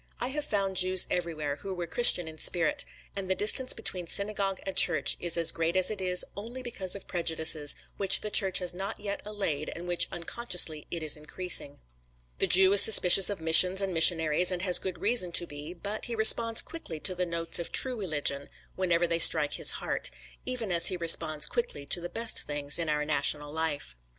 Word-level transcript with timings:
I 0.19 0.29
have 0.29 0.45
found 0.45 0.77
Jews 0.77 1.05
everywhere 1.11 1.57
who 1.57 1.75
were 1.75 1.85
Christian 1.85 2.27
in 2.27 2.39
spirit; 2.39 2.85
and 3.15 3.29
the 3.29 3.35
distance 3.35 3.71
between 3.73 4.07
synagogue 4.07 4.59
and 4.65 4.75
church 4.75 5.15
is 5.19 5.37
as 5.37 5.51
great 5.51 5.75
as 5.75 5.91
it 5.91 6.01
is, 6.01 6.25
only 6.35 6.63
because 6.63 6.95
of 6.95 7.05
prejudices, 7.05 7.75
which 7.97 8.21
the 8.21 8.31
church 8.31 8.57
has 8.57 8.73
not 8.73 8.99
yet 8.99 9.21
allayed 9.25 9.69
and 9.75 9.87
which 9.87 10.07
unconsciously 10.11 10.87
it 10.89 11.03
is 11.03 11.15
increasing. 11.17 11.81
The 12.39 12.47
Jew 12.47 12.73
is 12.73 12.81
suspicious 12.81 13.29
of 13.29 13.39
missions 13.39 13.79
and 13.79 13.93
missionaries 13.93 14.51
and 14.51 14.63
has 14.63 14.79
good 14.79 14.97
reason 14.99 15.31
to 15.33 15.45
be, 15.45 15.71
but 15.71 16.05
he 16.05 16.15
responds 16.15 16.63
quickly 16.63 16.99
to 17.01 17.13
the 17.13 17.23
notes 17.27 17.59
of 17.59 17.71
true 17.71 17.95
religion 17.97 18.49
whenever 18.75 19.05
they 19.05 19.19
strike 19.19 19.53
his 19.53 19.69
heart; 19.85 20.09
even 20.47 20.71
as 20.71 20.87
he 20.87 20.97
responds 20.97 21.45
quickly 21.45 21.85
to 21.85 22.01
the 22.01 22.09
best 22.09 22.39
things 22.47 22.79
in 22.79 22.89
our 22.89 23.05
national 23.05 23.53
life. 23.53 23.95